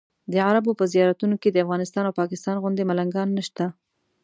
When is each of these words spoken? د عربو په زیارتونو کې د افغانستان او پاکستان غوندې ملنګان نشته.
د 0.31 0.33
عربو 0.47 0.71
په 0.79 0.85
زیارتونو 0.93 1.35
کې 1.41 1.49
د 1.51 1.57
افغانستان 1.65 2.03
او 2.05 2.17
پاکستان 2.21 2.55
غوندې 2.61 2.83
ملنګان 2.89 3.27
نشته. 3.37 3.65